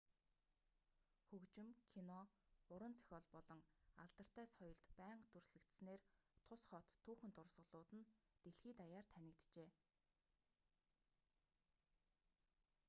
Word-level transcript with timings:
хөгжим 1.29 1.67
кино 1.93 2.19
уран 2.73 2.93
зохиол 2.99 3.25
болон 3.35 3.59
алдартай 4.03 4.45
соёлд 4.55 4.81
байнга 4.99 5.27
дүрслэгдсэнээр 5.33 6.01
тус 6.47 6.61
хот 6.69 6.85
түүхэн 7.05 7.31
дурсгалууд 7.37 7.89
нь 7.97 8.09
дэлхий 8.43 8.73
даяар 8.79 9.05
танигджээ 9.13 9.69